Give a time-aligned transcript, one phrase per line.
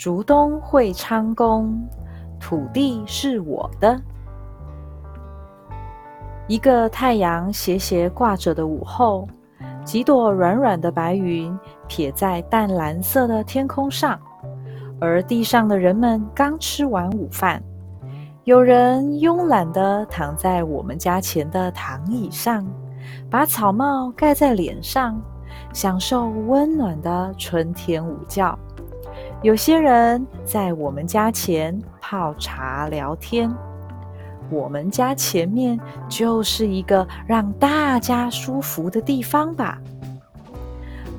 [0.00, 1.78] 竹东会昌宫，
[2.40, 4.00] 土地是我的。
[6.48, 9.28] 一个太阳斜斜挂着的午后，
[9.84, 11.54] 几朵软软的白云
[11.86, 14.18] 撇在淡蓝色的天空上，
[14.98, 17.62] 而地上的人们刚吃完午饭。
[18.44, 22.66] 有人慵懒地躺在我们家前的躺椅上，
[23.28, 25.20] 把草帽盖在脸上，
[25.74, 28.58] 享受温暖的春天午觉。
[29.42, 33.50] 有些人在我们家前泡茶聊天。
[34.50, 35.80] 我们家前面
[36.10, 39.78] 就是一个让大家舒服的地方吧？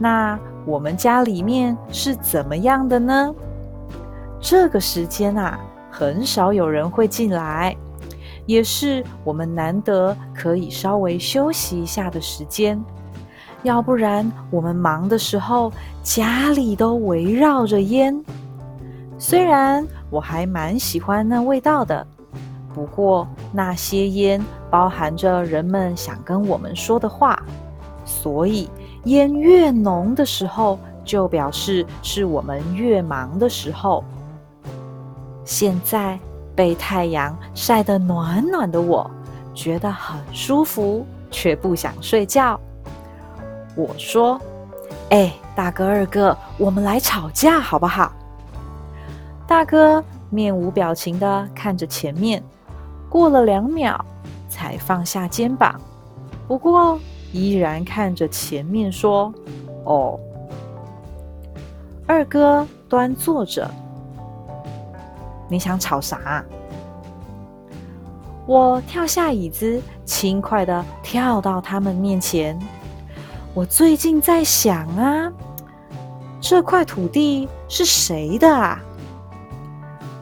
[0.00, 0.36] 那
[0.66, 3.32] 我们家里面是怎么样的呢？
[4.40, 5.58] 这个时间啊。
[5.90, 7.74] 很少有人会进来，
[8.46, 12.80] 也是我们难得可以稍微休息一下的时间。
[13.62, 15.72] 要不然，我们忙的时候，
[16.02, 18.24] 家里都围绕着烟。
[19.18, 22.06] 虽然我还蛮喜欢那味道的，
[22.72, 27.42] 不过那些烟包含着人们想跟我们说的话，
[28.04, 28.70] 所以
[29.04, 34.04] 烟越浓的时候，就表示是我们越忙的时候。
[35.44, 36.16] 现在
[36.54, 39.10] 被太阳晒得暖暖的，我
[39.52, 42.60] 觉得很舒服，却不想睡觉。
[43.76, 44.40] 我说
[45.10, 48.12] ：“哎，大哥、二哥，我们来吵架好不好？”
[49.46, 52.42] 大哥面无表情的看着前面，
[53.08, 54.04] 过了两秒
[54.48, 55.80] 才放下肩膀，
[56.46, 56.98] 不过
[57.32, 59.32] 依然看着前面说
[59.84, 60.18] ：“哦。”
[62.06, 63.70] 二哥端坐着。
[65.48, 66.44] 你想吵啥？
[68.46, 72.58] 我跳下椅子，轻快的跳到他们面前。
[73.54, 75.32] 我最近在想啊，
[76.40, 78.80] 这块土地是谁的啊？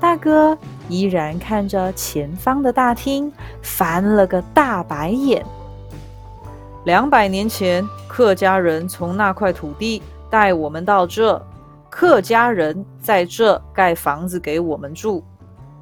[0.00, 0.56] 大哥
[0.88, 3.30] 依然看着前方的大厅，
[3.62, 5.44] 翻了个大白眼。
[6.84, 11.40] 两百年前，客家人从那块土地带我们到这。
[11.90, 15.22] 客家人在这盖房子给我们住，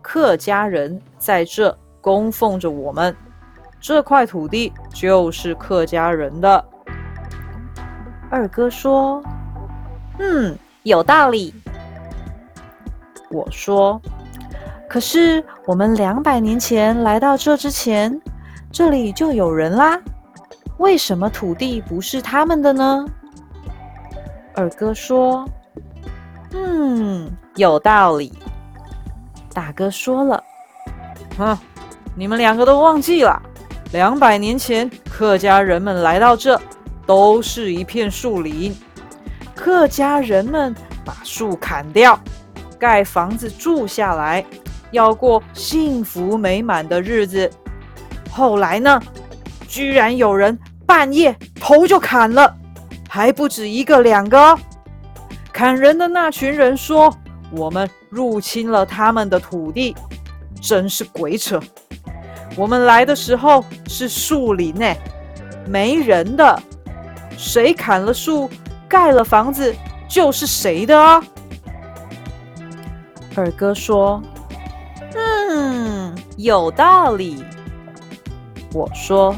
[0.00, 3.14] 客家人在这供奉着我们，
[3.80, 6.64] 这块土地就是客家人的。
[8.30, 9.22] 二哥说
[10.18, 11.54] ：“嗯，有道理。”
[13.30, 14.00] 我说
[14.88, 18.20] ：“可是我们两百年前来到这之前，
[18.70, 20.00] 这里就有人啦，
[20.78, 23.04] 为什么土地不是他们的呢？”
[24.54, 25.46] 二哥说。
[26.52, 28.32] 嗯，有道理。
[29.52, 30.42] 大哥说了，
[31.36, 31.58] 哼，
[32.14, 33.42] 你们两个都忘记了，
[33.92, 36.58] 两百年前客家人们来到这，
[37.06, 38.76] 都是一片树林。
[39.54, 40.74] 客家人们
[41.04, 42.18] 把树砍掉，
[42.78, 44.44] 盖房子住下来，
[44.90, 47.50] 要过幸福美满的日子。
[48.30, 49.00] 后来呢，
[49.66, 52.54] 居然有人半夜头就砍了，
[53.08, 54.58] 还不止一个两个。
[55.52, 57.10] 砍人的那群人说
[57.50, 59.96] ：“我们入侵了他们的土地，
[60.60, 61.58] 真是鬼扯！
[62.56, 64.94] 我们来的时候是树林呢，
[65.66, 66.62] 没人的。
[67.36, 68.48] 谁砍了树，
[68.88, 69.74] 盖了房子，
[70.08, 71.22] 就是谁的啊。”
[73.36, 74.22] 二哥说
[75.14, 77.44] ：“嗯，有道理。”
[78.72, 79.34] 我说：“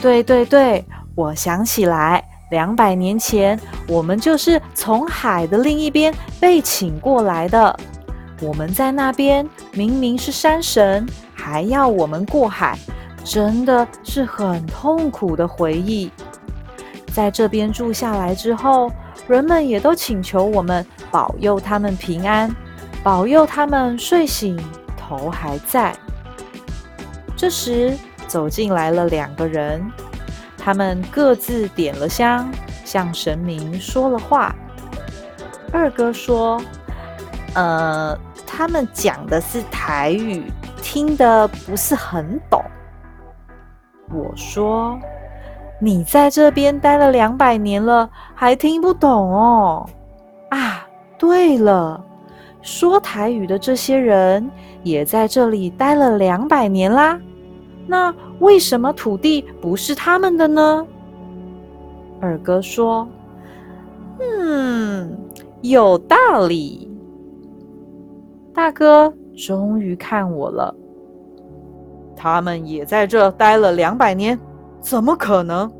[0.00, 7.78] 对对对，我想起来。”两百年前，我们就是从海的另一边被请过来的。
[8.40, 12.78] 我们在那边明明是山神，还要我们过海，
[13.22, 16.10] 真的是很痛苦的回忆。
[17.18, 18.88] 在这边住下来之后，
[19.26, 22.48] 人们也都请求我们保佑他们平安，
[23.02, 24.56] 保佑他们睡醒
[24.96, 25.92] 头还在。
[27.36, 27.98] 这时，
[28.28, 29.84] 走进来了两个人。
[30.56, 32.48] 他们各自点了香，
[32.84, 34.54] 向神明说了话。
[35.72, 36.62] 二哥说
[37.54, 38.16] ：“呃，
[38.46, 42.62] 他们讲的是台语，听得不是很懂。”
[44.14, 44.96] 我说
[45.80, 49.88] ：“你在这边待了两百年了，还听不懂哦？”
[50.50, 50.86] 啊，
[51.18, 52.04] 对了，
[52.62, 54.50] 说台语的这些人
[54.82, 57.20] 也在这里待了两百年啦。
[57.86, 60.86] 那为什么土地不是他们的呢？
[62.20, 63.06] 二哥说
[64.20, 65.16] ：“嗯，
[65.60, 66.16] 有道
[66.48, 66.90] 理。”
[68.52, 70.74] 大哥终于看我了。
[72.16, 74.38] 他们也在这待了两百年，
[74.80, 75.70] 怎么可能？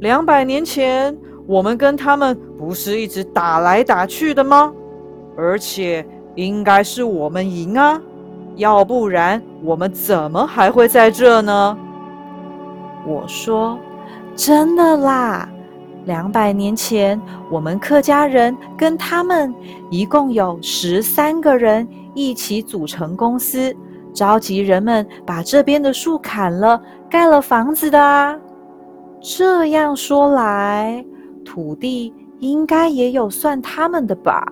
[0.00, 1.16] 两百年前
[1.46, 4.72] 我们跟他们不是一直打来打去的吗？
[5.36, 8.00] 而且应该是我们赢啊，
[8.56, 11.78] 要不然我们怎么还会在这呢？
[13.06, 13.78] 我说
[14.34, 15.48] ：“真的啦，
[16.06, 19.54] 两百年前，我们客家人跟他们
[19.90, 23.74] 一共有十三个人一起组成公司，
[24.12, 26.80] 召集人们把这边的树砍了，
[27.14, 28.36] 盖了房子的啊。
[29.20, 31.04] 这样说来，
[31.44, 34.44] 土地应该也有算他们的吧？”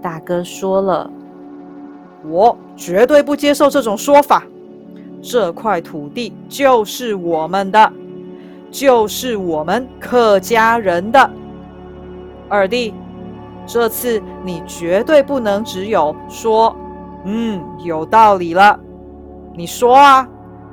[0.00, 1.10] 大哥说了
[2.24, 4.44] ：“我绝对不接受这种说法。
[5.20, 7.92] 这块土地就是我们的，
[8.70, 11.28] 就是我们客家人的。
[12.48, 12.94] 二弟，
[13.66, 16.74] 这次你绝对不能只有说
[17.26, 18.78] ‘嗯，有道理了’。
[19.56, 20.28] 你说啊，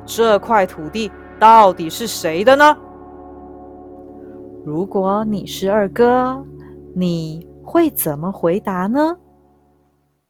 [0.06, 2.78] 这块土地到底是谁的呢？
[4.64, 6.44] 如果你是二哥，
[6.94, 9.18] 你。”会怎么回答呢？